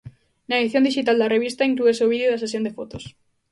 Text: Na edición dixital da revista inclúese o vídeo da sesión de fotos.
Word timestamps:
Na 0.47 0.59
edición 0.61 0.85
dixital 0.87 1.17
da 1.19 1.31
revista 1.35 1.69
inclúese 1.71 2.05
o 2.05 2.11
vídeo 2.13 2.31
da 2.31 2.41
sesión 2.43 2.63
de 2.65 2.75
fotos. 2.77 3.03